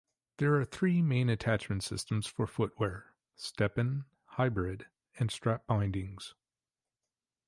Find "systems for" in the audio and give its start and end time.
1.83-2.47